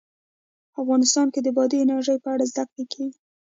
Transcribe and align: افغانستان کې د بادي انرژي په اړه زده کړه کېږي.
افغانستان 0.81 1.27
کې 1.33 1.39
د 1.43 1.47
بادي 1.57 1.77
انرژي 1.81 2.15
په 2.23 2.29
اړه 2.33 2.45
زده 2.51 2.63
کړه 2.71 2.83
کېږي. 2.93 3.19